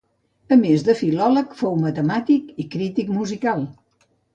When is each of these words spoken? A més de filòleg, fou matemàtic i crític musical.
A 0.55 0.57
més 0.61 0.85
de 0.87 0.95
filòleg, 1.01 1.55
fou 1.61 1.77
matemàtic 1.85 2.51
i 2.67 2.69
crític 2.77 3.17
musical. 3.23 3.69